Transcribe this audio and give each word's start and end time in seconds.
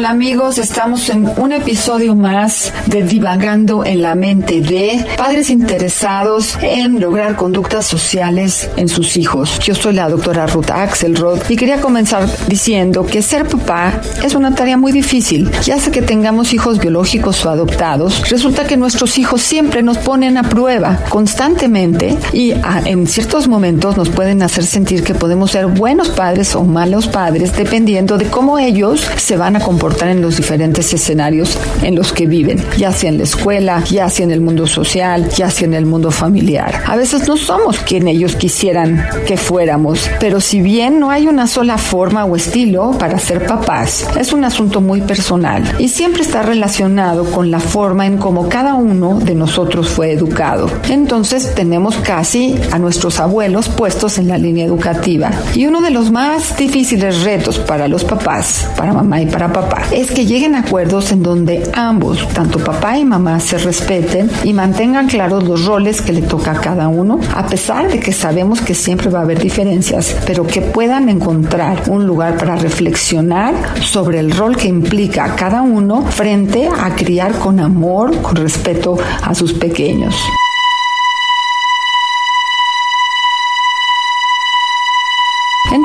Hola 0.00 0.12
amigos, 0.12 0.56
estamos 0.56 1.10
en 1.10 1.30
un 1.36 1.52
episodio 1.52 2.14
más 2.14 2.72
de 2.86 3.02
Divagando 3.02 3.84
en 3.84 4.00
la 4.00 4.14
mente 4.14 4.62
de 4.62 5.04
padres 5.18 5.50
interesados 5.50 6.56
en 6.62 7.00
lograr 7.00 7.36
conductas 7.36 7.84
sociales 7.84 8.70
en 8.78 8.88
sus 8.88 9.18
hijos. 9.18 9.58
Yo 9.58 9.74
soy 9.74 9.92
la 9.92 10.08
doctora 10.08 10.46
Ruth 10.46 10.70
Axelrod 10.70 11.42
y 11.50 11.56
quería 11.56 11.82
comenzar 11.82 12.26
diciendo 12.48 13.04
que 13.04 13.20
ser 13.20 13.46
papá 13.46 14.00
es 14.24 14.34
una 14.34 14.54
tarea 14.54 14.78
muy 14.78 14.90
difícil. 14.90 15.50
Ya 15.64 15.78
sea 15.78 15.92
que 15.92 16.00
tengamos 16.00 16.54
hijos 16.54 16.78
biológicos 16.78 17.44
o 17.44 17.50
adoptados, 17.50 18.30
resulta 18.30 18.66
que 18.66 18.78
nuestros 18.78 19.18
hijos 19.18 19.42
siempre 19.42 19.82
nos 19.82 19.98
ponen 19.98 20.38
a 20.38 20.44
prueba 20.44 20.98
constantemente 21.10 22.16
y 22.32 22.54
en 22.86 23.06
ciertos 23.06 23.48
momentos 23.48 23.98
nos 23.98 24.08
pueden 24.08 24.42
hacer 24.42 24.64
sentir 24.64 25.04
que 25.04 25.12
podemos 25.12 25.50
ser 25.50 25.66
buenos 25.66 26.08
padres 26.08 26.56
o 26.56 26.64
malos 26.64 27.06
padres 27.06 27.54
dependiendo 27.54 28.16
de 28.16 28.28
cómo 28.28 28.58
ellos 28.58 29.06
se 29.18 29.36
van 29.36 29.56
a 29.56 29.60
comportar 29.60 29.89
en 30.10 30.22
los 30.22 30.36
diferentes 30.36 30.92
escenarios 30.92 31.58
en 31.82 31.94
los 31.94 32.12
que 32.12 32.26
viven, 32.26 32.64
ya 32.76 32.92
sea 32.92 33.10
en 33.10 33.18
la 33.18 33.24
escuela, 33.24 33.84
ya 33.84 34.08
sea 34.08 34.24
en 34.24 34.30
el 34.30 34.40
mundo 34.40 34.66
social, 34.66 35.28
ya 35.30 35.50
sea 35.50 35.66
en 35.66 35.74
el 35.74 35.86
mundo 35.86 36.10
familiar. 36.10 36.82
A 36.86 36.96
veces 36.96 37.28
no 37.28 37.36
somos 37.36 37.78
quien 37.80 38.08
ellos 38.08 38.36
quisieran 38.36 39.04
que 39.26 39.36
fuéramos, 39.36 40.08
pero 40.18 40.40
si 40.40 40.60
bien 40.60 40.98
no 40.98 41.10
hay 41.10 41.26
una 41.26 41.46
sola 41.46 41.78
forma 41.78 42.24
o 42.24 42.36
estilo 42.36 42.92
para 42.98 43.18
ser 43.18 43.46
papás, 43.46 44.08
es 44.18 44.32
un 44.32 44.44
asunto 44.44 44.80
muy 44.80 45.00
personal 45.02 45.62
y 45.78 45.88
siempre 45.88 46.22
está 46.22 46.42
relacionado 46.42 47.30
con 47.30 47.50
la 47.50 47.60
forma 47.60 48.06
en 48.06 48.16
cómo 48.16 48.48
cada 48.48 48.74
uno 48.74 49.18
de 49.18 49.34
nosotros 49.34 49.88
fue 49.88 50.12
educado. 50.12 50.70
Entonces 50.88 51.54
tenemos 51.54 51.96
casi 51.96 52.56
a 52.72 52.78
nuestros 52.78 53.20
abuelos 53.20 53.68
puestos 53.68 54.18
en 54.18 54.28
la 54.28 54.38
línea 54.38 54.64
educativa. 54.64 55.30
Y 55.54 55.66
uno 55.66 55.80
de 55.80 55.90
los 55.90 56.10
más 56.10 56.56
difíciles 56.56 57.22
retos 57.22 57.58
para 57.58 57.88
los 57.88 58.04
papás, 58.04 58.68
para 58.76 58.92
mamá 58.92 59.20
y 59.20 59.26
para 59.26 59.52
papá, 59.52 59.79
es 59.92 60.10
que 60.10 60.26
lleguen 60.26 60.54
acuerdos 60.54 61.12
en 61.12 61.22
donde 61.22 61.70
ambos, 61.74 62.26
tanto 62.28 62.58
papá 62.58 62.98
y 62.98 63.04
mamá, 63.04 63.40
se 63.40 63.58
respeten 63.58 64.30
y 64.44 64.52
mantengan 64.52 65.08
claros 65.08 65.44
los 65.44 65.64
roles 65.64 66.00
que 66.02 66.12
le 66.12 66.22
toca 66.22 66.52
a 66.52 66.60
cada 66.60 66.88
uno, 66.88 67.20
a 67.34 67.46
pesar 67.46 67.88
de 67.88 68.00
que 68.00 68.12
sabemos 68.12 68.60
que 68.60 68.74
siempre 68.74 69.10
va 69.10 69.20
a 69.20 69.22
haber 69.22 69.40
diferencias, 69.40 70.16
pero 70.26 70.46
que 70.46 70.60
puedan 70.60 71.08
encontrar 71.08 71.82
un 71.88 72.06
lugar 72.06 72.36
para 72.36 72.56
reflexionar 72.56 73.54
sobre 73.82 74.18
el 74.18 74.32
rol 74.32 74.56
que 74.56 74.68
implica 74.68 75.34
cada 75.36 75.62
uno 75.62 76.02
frente 76.02 76.68
a 76.68 76.94
criar 76.94 77.32
con 77.38 77.60
amor, 77.60 78.20
con 78.22 78.36
respeto 78.36 78.96
a 79.22 79.34
sus 79.34 79.52
pequeños. 79.52 80.14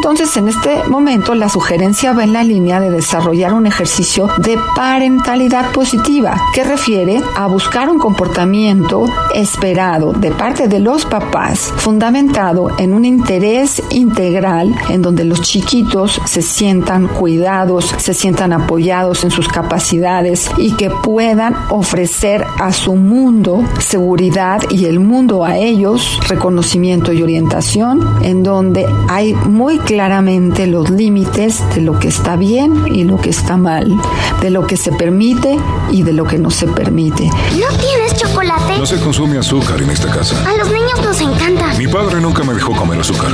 Entonces, 0.06 0.38
en 0.38 0.48
este 0.48 0.84
momento, 0.88 1.34
la 1.34 1.50
sugerencia 1.50 2.14
va 2.14 2.24
en 2.24 2.32
la 2.32 2.44
línea 2.44 2.80
de 2.80 2.92
desarrollar 2.92 3.54
un 3.54 3.66
ejercicio 3.66 4.30
de 4.38 4.56
parentalidad 4.76 5.72
positiva, 5.72 6.40
que 6.54 6.64
refiere 6.64 7.24
a 7.36 7.48
buscar 7.48 7.90
un 7.90 7.98
comportamiento 7.98 9.08
esperado 9.34 10.14
de 10.14 10.30
parte 10.30 10.68
de 10.68 10.80
los 10.80 11.08
papás, 11.08 11.74
fundamentado 11.78 12.70
en 12.78 12.94
un 12.94 13.04
interés 13.04 13.82
integral 13.90 14.76
en 14.90 15.02
donde 15.02 15.26
los 15.26 15.42
chiquitos 15.42 16.22
se 16.26 16.44
sientan 16.44 17.08
cuidados, 17.08 17.86
se 17.98 18.14
sientan 18.14 18.54
apoyados 18.54 19.24
en 19.24 19.32
sus 19.32 19.48
capacidades 19.48 20.52
y 20.58 20.74
que 20.74 20.92
puedan 20.92 21.56
ofrecer 21.72 22.46
a 22.60 22.72
su 22.74 22.96
mundo 22.96 23.64
seguridad 23.80 24.62
y 24.70 24.86
el 24.86 25.00
mundo 25.00 25.44
a 25.44 25.58
ellos 25.58 26.20
reconocimiento 26.30 27.12
y 27.12 27.24
orientación, 27.24 28.20
en 28.22 28.44
donde 28.44 28.86
hay 29.08 29.34
muy 29.34 29.80
claramente 29.96 30.68
los 30.68 30.90
límites 30.90 31.64
de 31.74 31.80
lo 31.80 31.98
que 31.98 32.10
está 32.10 32.36
bien 32.36 32.84
y 32.94 33.06
lo 33.06 33.16
que 33.16 33.30
está 33.30 33.56
mal, 33.56 33.96
de 34.42 34.50
lo 34.50 34.68
que 34.68 34.76
se 34.76 34.92
permite 34.92 35.58
y 35.90 36.04
de 36.04 36.12
lo 36.12 36.26
que 36.26 36.38
no 36.38 36.50
se 36.50 36.68
permite. 36.68 37.24
¿No 37.24 37.78
tienes 37.78 38.14
chocolate? 38.18 38.78
No 38.78 38.86
se 38.86 39.00
consume 39.00 39.38
azúcar 39.38 39.82
en 39.82 39.90
esta 39.92 40.12
casa. 40.12 40.36
A 40.50 40.58
los 40.58 40.70
niños 40.70 41.02
nos 41.02 41.22
encanta. 41.22 41.74
Mi 41.78 41.88
padre 41.88 42.20
nunca 42.20 42.44
me 42.44 42.54
dejó 42.54 42.76
comer 42.76 43.00
azúcar. 43.00 43.32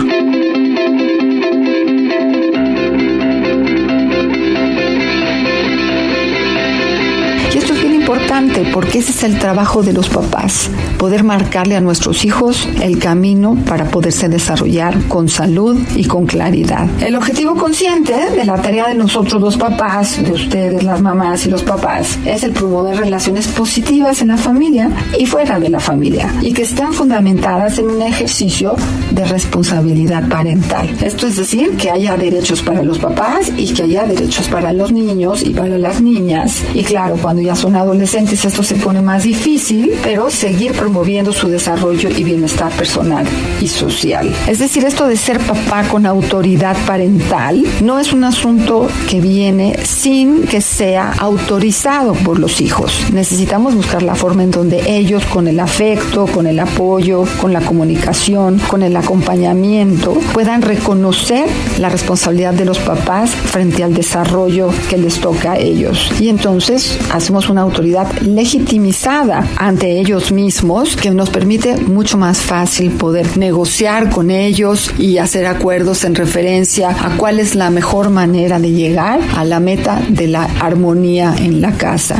Importante 8.12 8.70
porque 8.74 9.00
ese 9.00 9.12
es 9.12 9.24
el 9.24 9.40
trabajo 9.40 9.84
de 9.84 9.94
los 9.94 10.10
papás, 10.10 10.70
poder 10.98 11.24
marcarle 11.24 11.78
a 11.78 11.82
nuestros 11.82 12.26
hijos 12.26 12.68
el 12.82 13.00
camino 13.00 13.56
para 13.66 13.86
poderse 13.86 14.28
desarrollar 14.28 15.02
con 15.08 15.30
salud 15.30 15.78
y 15.96 16.04
con 16.04 16.26
claridad. 16.26 16.90
El 17.00 17.16
objetivo 17.16 17.56
consciente 17.56 18.14
de 18.36 18.44
la 18.44 18.62
tarea 18.62 18.90
de 18.90 18.96
nosotros 18.96 19.42
los 19.42 19.56
papás, 19.56 20.22
de 20.22 20.32
ustedes 20.34 20.84
las 20.84 21.00
mamás 21.00 21.46
y 21.46 21.50
los 21.50 21.64
papás, 21.64 22.20
es 22.26 22.44
el 22.44 22.52
promover 22.52 22.98
relaciones 22.98 23.48
positivas 23.48 24.22
en 24.22 24.28
la 24.28 24.38
familia 24.38 24.90
y 25.18 25.26
fuera 25.26 25.58
de 25.58 25.70
la 25.70 25.80
familia 25.80 26.34
y 26.42 26.52
que 26.52 26.64
estén 26.64 26.92
fundamentadas 26.92 27.80
en 27.80 27.92
un 27.92 28.02
ejercicio 28.02 28.76
de 29.12 29.24
responsabilidad 29.24 30.28
parental. 30.28 30.90
Esto 31.02 31.28
es 31.28 31.38
decir, 31.38 31.78
que 31.78 31.90
haya 31.90 32.18
derechos 32.18 32.62
para 32.62 32.84
los 32.84 33.00
papás 33.00 33.54
y 33.56 33.74
que 33.74 33.84
haya 33.84 34.04
derechos 34.04 34.50
para 34.50 34.74
los 34.74 34.92
niños 34.92 35.44
y 35.44 35.52
para 35.52 35.78
las 35.78 36.02
niñas. 36.02 36.62
Y 36.74 36.84
claro, 36.84 37.16
cuando 37.22 37.42
ya 37.42 37.56
son 37.56 37.78
adolescentes, 37.78 38.01
esto 38.04 38.64
se 38.64 38.76
pone 38.76 39.02
más 39.02 39.24
difícil, 39.24 39.92
pero 40.02 40.30
seguir 40.32 40.74
promoviendo 40.74 41.32
su 41.32 41.48
desarrollo 41.48 42.10
y 42.10 42.24
bienestar 42.24 42.72
personal 42.72 43.28
y 43.62 43.68
social. 43.68 44.34
Es 44.48 44.60
decir, 44.60 44.86
esto 44.86 45.08
de 45.08 45.16
ser 45.16 45.40
papá 45.40 45.84
con 45.88 46.06
autoridad 46.06 46.76
parental 46.88 47.64
no 47.82 48.00
es 48.00 48.12
un 48.12 48.24
asunto 48.24 48.88
que 49.10 49.22
viene 49.22 49.78
sin 49.84 50.44
que 50.44 50.62
sea 50.62 51.12
autorizado 51.12 52.14
por 52.14 52.40
los 52.40 52.60
hijos. 52.60 53.12
Necesitamos 53.14 53.76
buscar 53.76 54.02
la 54.02 54.16
forma 54.16 54.44
en 54.44 54.52
donde 54.52 54.98
ellos 54.98 55.24
con 55.26 55.48
el 55.48 55.60
afecto, 55.60 56.26
con 56.26 56.48
el 56.48 56.60
apoyo, 56.60 57.26
con 57.40 57.54
la 57.54 57.62
comunicación, 57.62 58.60
con 58.68 58.82
el 58.82 58.96
acompañamiento, 58.96 60.14
puedan 60.34 60.62
reconocer 60.62 61.48
la 61.78 61.90
responsabilidad 61.90 62.54
de 62.54 62.66
los 62.66 62.80
papás 62.80 63.30
frente 63.32 63.84
al 63.84 63.94
desarrollo 63.94 64.70
que 64.90 64.98
les 64.98 65.20
toca 65.20 65.54
a 65.54 65.58
ellos. 65.58 66.12
Y 66.20 66.30
entonces 66.30 66.98
hacemos 67.12 67.50
una 67.50 67.62
autoridad 67.62 67.91
legitimizada 68.22 69.48
ante 69.58 70.00
ellos 70.00 70.32
mismos 70.32 70.96
que 70.96 71.12
nos 71.12 71.30
permite 71.30 71.78
mucho 71.78 72.18
más 72.18 72.40
fácil 72.40 72.92
poder 72.92 73.38
negociar 73.38 74.10
con 74.10 74.32
ellos 74.32 74.92
y 74.98 75.18
hacer 75.18 75.46
acuerdos 75.46 76.04
en 76.04 76.16
referencia 76.16 76.90
a 76.90 77.18
cuál 77.18 77.40
es 77.40 77.56
la 77.56 77.70
mejor 77.70 78.10
manera 78.10 78.60
de 78.60 78.72
llegar 78.72 79.20
a 79.36 79.44
la 79.44 79.60
meta 79.60 80.02
de 80.10 80.28
la 80.28 80.44
armonía 80.60 81.36
en 81.38 81.62
la 81.62 81.74
casa. 81.74 82.18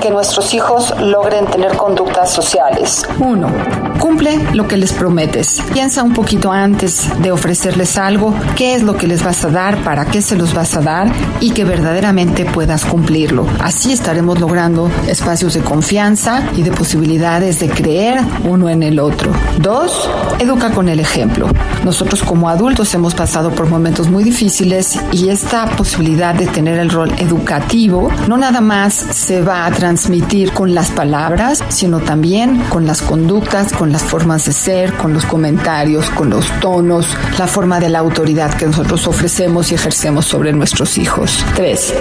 Que 0.00 0.10
nuestros 0.10 0.54
hijos 0.54 0.98
logren 0.98 1.46
tener 1.46 1.76
conductas 1.76 2.30
sociales. 2.30 3.06
1. 3.18 3.91
Cumple 4.12 4.38
lo 4.52 4.68
que 4.68 4.76
les 4.76 4.92
prometes. 4.92 5.62
Piensa 5.72 6.02
un 6.02 6.12
poquito 6.12 6.52
antes 6.52 7.08
de 7.22 7.32
ofrecerles 7.32 7.96
algo, 7.96 8.34
qué 8.56 8.74
es 8.74 8.82
lo 8.82 8.94
que 8.94 9.06
les 9.06 9.24
vas 9.24 9.42
a 9.42 9.48
dar, 9.48 9.82
para 9.84 10.04
qué 10.04 10.20
se 10.20 10.36
los 10.36 10.52
vas 10.52 10.76
a 10.76 10.82
dar 10.82 11.10
y 11.40 11.52
que 11.52 11.64
verdaderamente 11.64 12.44
puedas 12.44 12.84
cumplirlo. 12.84 13.46
Así 13.60 13.90
estaremos 13.90 14.38
logrando 14.38 14.90
espacios 15.08 15.54
de 15.54 15.60
confianza 15.60 16.42
y 16.54 16.62
de 16.62 16.72
posibilidades 16.72 17.58
de 17.60 17.70
creer 17.70 18.20
uno 18.44 18.68
en 18.68 18.82
el 18.82 19.00
otro. 19.00 19.32
Dos, 19.60 20.10
educa 20.38 20.72
con 20.72 20.90
el 20.90 21.00
ejemplo. 21.00 21.48
Nosotros 21.82 22.22
como 22.22 22.50
adultos 22.50 22.92
hemos 22.92 23.14
pasado 23.14 23.50
por 23.50 23.70
momentos 23.70 24.10
muy 24.10 24.24
difíciles 24.24 25.00
y 25.12 25.30
esta 25.30 25.64
posibilidad 25.70 26.34
de 26.34 26.48
tener 26.48 26.78
el 26.78 26.90
rol 26.90 27.10
educativo 27.16 28.10
no 28.28 28.36
nada 28.36 28.60
más 28.60 28.92
se 28.92 29.40
va 29.40 29.64
a 29.64 29.70
transmitir 29.70 30.52
con 30.52 30.74
las 30.74 30.90
palabras, 30.90 31.64
sino 31.70 32.00
también 32.00 32.62
con 32.68 32.86
las 32.86 33.00
conductas, 33.00 33.72
con 33.72 33.90
las 33.90 34.01
formas 34.02 34.44
de 34.44 34.52
ser, 34.52 34.92
con 34.94 35.12
los 35.12 35.24
comentarios, 35.24 36.08
con 36.10 36.30
los 36.30 36.48
tonos, 36.60 37.06
la 37.38 37.46
forma 37.46 37.80
de 37.80 37.88
la 37.88 38.00
autoridad 38.00 38.54
que 38.54 38.66
nosotros 38.66 39.06
ofrecemos 39.06 39.70
y 39.72 39.74
ejercemos 39.74 40.26
sobre 40.26 40.52
nuestros 40.52 40.98
hijos. 40.98 41.44
Tres, 41.54 41.94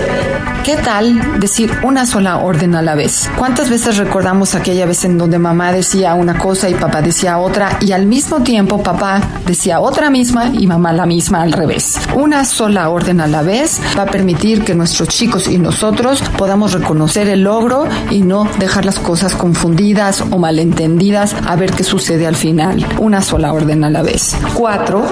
¿qué 0.63 0.77
tal 0.77 1.39
decir 1.39 1.71
una 1.83 2.05
sola 2.05 2.37
orden 2.37 2.75
a 2.75 2.81
la 2.81 2.95
vez? 2.95 3.29
¿Cuántas 3.37 3.69
veces 3.69 3.97
recordamos 3.97 4.55
aquella 4.55 4.85
vez 4.85 5.05
en 5.05 5.17
donde 5.17 5.39
mamá 5.39 5.71
decía 5.71 6.13
una 6.15 6.37
cosa 6.37 6.69
y 6.69 6.73
papá 6.73 7.01
decía 7.01 7.37
otra 7.37 7.77
y 7.81 7.91
al 7.91 8.05
mismo 8.05 8.41
tiempo 8.41 8.81
papá 8.81 9.21
decía 9.45 9.79
otra 9.79 10.09
misma 10.09 10.47
y 10.53 10.67
mamá 10.67 10.93
la 10.93 11.05
misma 11.05 11.41
al 11.41 11.51
revés? 11.51 11.99
Una 12.15 12.45
sola 12.45 12.89
orden 12.89 13.21
a 13.21 13.27
la 13.27 13.41
vez 13.41 13.81
va 13.97 14.03
a 14.03 14.07
permitir 14.07 14.63
que 14.63 14.75
nuestros 14.75 15.09
chicos 15.09 15.47
y 15.47 15.57
nosotros 15.57 16.21
podamos 16.37 16.73
reconocer 16.73 17.27
el 17.27 17.43
logro 17.43 17.87
y 18.09 18.21
no 18.21 18.47
dejar 18.59 18.85
las 18.85 18.99
cosas 18.99 19.35
confundidas 19.35 20.21
o 20.21 20.37
malentendidas 20.37 21.35
a 21.47 21.55
ver 21.55 21.71
qué 21.71 21.83
sucede 21.91 22.25
al 22.25 22.37
final. 22.37 22.85
Una 22.99 23.21
sola 23.21 23.51
orden 23.51 23.83
a 23.83 23.89
la 23.89 24.01
vez. 24.01 24.33
Cuatro, 24.53 25.03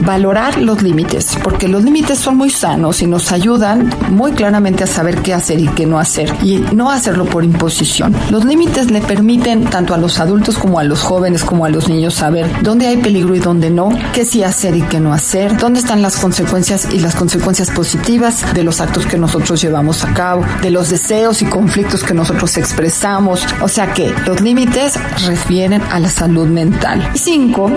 valorar 0.00 0.58
los 0.58 0.82
límites, 0.82 1.38
porque 1.42 1.66
los 1.66 1.82
límites 1.82 2.18
son 2.18 2.36
muy 2.36 2.50
sanos 2.50 3.00
y 3.00 3.06
nos 3.06 3.32
ayudan 3.32 3.90
muy 4.10 4.32
claramente 4.32 4.84
a 4.84 4.86
saber 4.86 5.22
qué 5.22 5.32
hacer 5.32 5.60
y 5.60 5.68
qué 5.68 5.86
no 5.86 5.98
hacer 5.98 6.30
y 6.42 6.58
no 6.74 6.90
hacerlo 6.90 7.24
por 7.24 7.42
imposición. 7.42 8.14
Los 8.30 8.44
límites 8.44 8.90
le 8.90 9.00
permiten 9.00 9.64
tanto 9.64 9.94
a 9.94 9.96
los 9.96 10.20
adultos 10.20 10.58
como 10.58 10.78
a 10.78 10.84
los 10.84 11.00
jóvenes 11.00 11.42
como 11.42 11.64
a 11.64 11.70
los 11.70 11.88
niños 11.88 12.12
saber 12.12 12.50
dónde 12.62 12.86
hay 12.86 12.98
peligro 12.98 13.34
y 13.34 13.38
dónde 13.38 13.70
no, 13.70 13.88
qué 14.12 14.26
sí 14.26 14.42
hacer 14.42 14.76
y 14.76 14.82
qué 14.82 15.00
no 15.00 15.14
hacer, 15.14 15.56
dónde 15.56 15.80
están 15.80 16.02
las 16.02 16.16
consecuencias 16.18 16.86
y 16.92 16.98
las 16.98 17.14
consecuencias 17.14 17.70
positivas 17.70 18.52
de 18.52 18.62
los 18.62 18.82
actos 18.82 19.06
que 19.06 19.16
nosotros 19.16 19.62
llevamos 19.62 20.04
a 20.04 20.12
cabo, 20.12 20.44
de 20.60 20.70
los 20.70 20.90
deseos 20.90 21.40
y 21.40 21.46
conflictos 21.46 22.04
que 22.04 22.12
nosotros 22.12 22.58
expresamos. 22.58 23.46
O 23.62 23.68
sea 23.68 23.94
que 23.94 24.12
los 24.26 24.42
límites 24.42 24.98
refieren 25.26 25.80
a 25.90 25.98
la 25.98 26.10
salud 26.26 26.48
mental. 26.48 27.12
Cinco, 27.14 27.70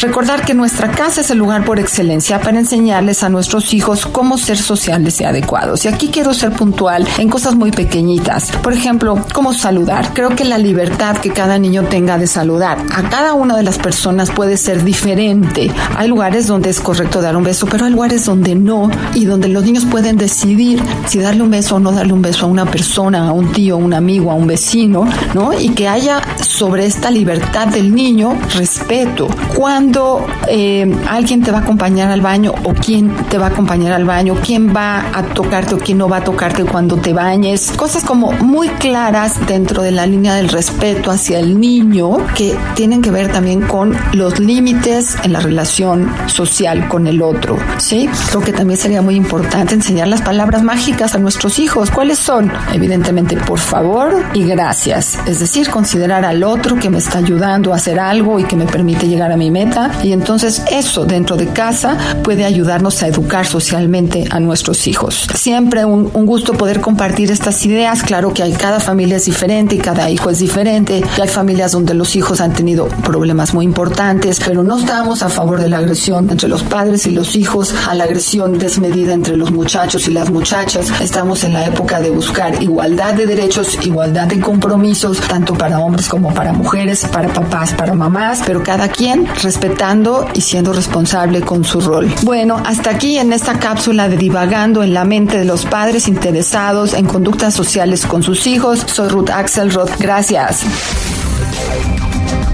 recordar 0.00 0.44
que 0.44 0.54
nuestra 0.54 0.90
casa 0.90 1.20
es 1.20 1.30
el 1.30 1.38
lugar 1.38 1.64
por 1.64 1.78
excelencia 1.78 2.40
para 2.40 2.58
enseñarles 2.58 3.22
a 3.22 3.28
nuestros 3.28 3.72
hijos 3.74 4.06
cómo 4.06 4.38
ser 4.38 4.58
sociales 4.58 5.20
y 5.20 5.24
adecuados. 5.24 5.84
Y 5.84 5.88
aquí 5.88 6.08
quiero 6.08 6.34
ser 6.34 6.50
puntual 6.50 7.06
en 7.18 7.28
cosas 7.28 7.54
muy 7.54 7.70
pequeñitas. 7.70 8.50
Por 8.60 8.72
ejemplo, 8.72 9.24
cómo 9.32 9.54
saludar. 9.54 10.12
Creo 10.14 10.30
que 10.30 10.44
la 10.44 10.58
libertad 10.58 11.18
que 11.18 11.30
cada 11.30 11.60
niño 11.60 11.84
tenga 11.84 12.18
de 12.18 12.26
saludar 12.26 12.78
a 12.92 13.08
cada 13.08 13.34
una 13.34 13.56
de 13.56 13.62
las 13.62 13.78
personas 13.78 14.32
puede 14.32 14.56
ser 14.56 14.82
diferente. 14.82 15.70
Hay 15.96 16.08
lugares 16.08 16.48
donde 16.48 16.70
es 16.70 16.80
correcto 16.80 17.22
dar 17.22 17.36
un 17.36 17.44
beso, 17.44 17.68
pero 17.70 17.84
hay 17.84 17.92
lugares 17.92 18.24
donde 18.24 18.56
no 18.56 18.90
y 19.14 19.26
donde 19.26 19.46
los 19.46 19.64
niños 19.64 19.84
pueden 19.84 20.16
decidir 20.16 20.82
si 21.06 21.20
darle 21.20 21.44
un 21.44 21.50
beso 21.50 21.76
o 21.76 21.78
no 21.78 21.92
darle 21.92 22.14
un 22.14 22.22
beso 22.22 22.46
a 22.46 22.48
una 22.48 22.66
persona, 22.66 23.28
a 23.28 23.32
un 23.32 23.52
tío, 23.52 23.76
a 23.76 23.78
un 23.78 23.94
amigo, 23.94 24.32
a 24.32 24.34
un 24.34 24.48
vecino, 24.48 25.06
¿no? 25.34 25.52
Y 25.56 25.68
que 25.68 25.86
haya 25.86 26.20
sobre 26.40 26.86
esta 26.86 27.08
libertad 27.12 27.68
del 27.68 27.91
niño 27.94 28.36
respeto. 28.54 29.28
Cuando 29.56 30.26
eh, 30.48 30.90
alguien 31.08 31.42
te 31.42 31.50
va 31.50 31.58
a 31.58 31.62
acompañar 31.62 32.10
al 32.10 32.20
baño 32.20 32.52
o 32.64 32.74
quién 32.74 33.14
te 33.28 33.38
va 33.38 33.46
a 33.46 33.50
acompañar 33.50 33.92
al 33.92 34.04
baño, 34.04 34.34
quién 34.44 34.74
va 34.74 35.04
a 35.16 35.22
tocarte 35.34 35.74
o 35.74 35.78
quién 35.78 35.98
no 35.98 36.08
va 36.08 36.18
a 36.18 36.24
tocarte 36.24 36.64
cuando 36.64 36.96
te 36.96 37.12
bañes, 37.12 37.72
cosas 37.76 38.04
como 38.04 38.32
muy 38.32 38.68
claras 38.68 39.46
dentro 39.46 39.82
de 39.82 39.92
la 39.92 40.06
línea 40.06 40.34
del 40.34 40.48
respeto 40.48 41.10
hacia 41.10 41.38
el 41.38 41.60
niño 41.60 42.16
que 42.34 42.56
tienen 42.74 43.02
que 43.02 43.10
ver 43.10 43.30
también 43.30 43.62
con 43.62 43.96
los 44.12 44.38
límites 44.38 45.16
en 45.22 45.32
la 45.32 45.40
relación 45.40 46.10
social 46.26 46.88
con 46.88 47.06
el 47.06 47.22
otro, 47.22 47.56
¿sí? 47.78 48.08
Creo 48.30 48.42
que 48.42 48.52
también 48.52 48.78
sería 48.78 49.02
muy 49.02 49.16
importante 49.16 49.74
enseñar 49.74 50.08
las 50.08 50.22
palabras 50.22 50.62
mágicas 50.62 51.14
a 51.14 51.18
nuestros 51.18 51.58
hijos. 51.58 51.90
¿Cuáles 51.90 52.18
son? 52.18 52.52
Evidentemente, 52.72 53.36
por 53.36 53.58
favor 53.58 54.24
y 54.34 54.44
gracias. 54.44 55.18
Es 55.26 55.40
decir, 55.40 55.68
considerar 55.70 56.24
al 56.24 56.42
otro 56.44 56.76
que 56.76 56.90
me 56.90 56.98
está 56.98 57.18
ayudando 57.18 57.72
a 57.72 57.76
hacer 57.82 57.98
algo 57.98 58.38
y 58.38 58.44
que 58.44 58.54
me 58.54 58.66
permite 58.66 59.08
llegar 59.08 59.32
a 59.32 59.36
mi 59.36 59.50
meta. 59.50 59.90
Y 60.04 60.12
entonces 60.12 60.62
eso 60.70 61.04
dentro 61.04 61.36
de 61.36 61.48
casa 61.48 61.96
puede 62.22 62.44
ayudarnos 62.44 63.02
a 63.02 63.08
educar 63.08 63.44
socialmente 63.44 64.24
a 64.30 64.38
nuestros 64.38 64.86
hijos. 64.86 65.26
Siempre 65.34 65.84
un, 65.84 66.04
gusto 66.24 66.52
poder 66.52 66.80
compartir 66.80 67.32
estas 67.32 67.66
ideas. 67.66 68.04
Claro 68.04 68.32
que 68.32 68.44
hay 68.44 68.52
cada 68.52 68.78
familia 68.78 69.16
es 69.16 69.24
diferente 69.24 69.74
y 69.74 69.78
cada 69.78 70.08
hijo 70.10 70.30
es 70.30 70.38
diferente. 70.38 71.02
Hay 71.20 71.28
familias 71.28 71.72
donde 71.72 71.94
los 71.94 72.14
hijos 72.14 72.40
han 72.40 72.52
tenido 72.52 72.86
problemas 72.86 73.52
muy 73.52 73.64
importantes, 73.64 74.40
pero 74.46 74.62
no 74.62 74.78
estamos 74.78 75.24
a 75.24 75.28
favor 75.28 75.60
de 75.60 75.68
la 75.68 75.78
agresión 75.78 76.30
entre 76.30 76.48
los 76.48 76.62
padres 76.62 77.06
y 77.06 77.10
los 77.10 77.34
hijos, 77.34 77.74
a 77.88 77.94
la 77.94 78.04
agresión 78.04 78.60
desmedida 78.60 79.12
entre 79.12 79.36
los 79.36 79.50
muchachos 79.50 80.06
y 80.06 80.12
las 80.12 80.30
muchachas. 80.30 80.88
Estamos 81.00 81.42
en 81.42 81.54
la 81.54 81.66
época 81.66 82.00
de 82.00 82.10
buscar 82.10 82.62
igualdad 82.62 83.14
de 83.14 83.26
derechos, 83.26 83.76
igualdad 83.84 84.28
de 84.28 84.38
compromisos, 84.38 85.18
tanto 85.18 85.54
para 85.54 85.80
hombres 85.80 86.08
como 86.08 86.32
para 86.32 86.52
mujeres, 86.52 87.04
para 87.12 87.32
papás, 87.32 87.71
para 87.72 87.94
mamás, 87.94 88.42
pero 88.46 88.62
cada 88.62 88.88
quien 88.88 89.26
respetando 89.42 90.28
y 90.34 90.40
siendo 90.40 90.72
responsable 90.72 91.40
con 91.42 91.64
su 91.64 91.80
rol. 91.80 92.12
Bueno, 92.22 92.62
hasta 92.64 92.90
aquí 92.90 93.18
en 93.18 93.32
esta 93.32 93.58
cápsula 93.58 94.08
de 94.08 94.16
divagando 94.16 94.82
en 94.82 94.94
la 94.94 95.04
mente 95.04 95.38
de 95.38 95.44
los 95.44 95.64
padres 95.64 96.08
interesados 96.08 96.94
en 96.94 97.06
conductas 97.06 97.54
sociales 97.54 98.06
con 98.06 98.22
sus 98.22 98.46
hijos. 98.46 98.84
Soy 98.86 99.08
Ruth 99.08 99.30
Axelrod. 99.30 99.90
Gracias. 99.98 100.64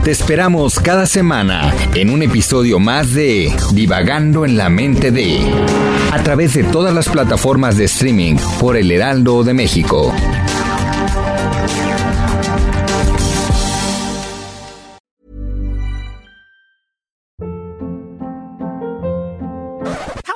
Te 0.05 0.12
esperamos 0.12 0.79
cada 0.81 1.06
semana 1.06 1.75
en 1.94 2.11
un 2.11 2.23
episodio 2.23 2.79
más 2.79 3.12
de 3.12 3.53
Divagando 3.73 4.47
en 4.47 4.56
la 4.56 4.70
mente 4.70 5.11
de 5.11 5.38
a 6.11 6.23
través 6.23 6.55
de 6.55 6.65
todas 6.65 6.94
las 6.94 7.09
plataformas 7.09 7.76
de 7.76 7.85
streaming 7.85 8.37
por 8.59 8.76
El 8.76 8.91
Heraldo 8.91 9.44
de 9.44 9.53
México. 9.53 10.15